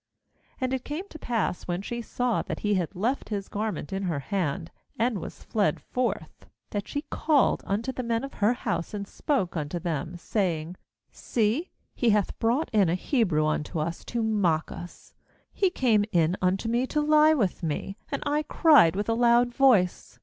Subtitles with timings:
[0.59, 4.01] ^And it came to pass, when she saw that he had left his garment in
[4.01, 8.95] her hand, and was fled forth, 14that she called unto the men of her house,
[8.95, 10.75] and spoke unto them, saying:
[11.11, 11.67] 'See, A breach.
[12.01, 15.13] 48 GENESIS 40 15 he hath brought in a Hebrew unto us to mock us;
[15.53, 19.53] he came in unto me to lie with me, and I cried with a loud
[19.53, 20.17] voice.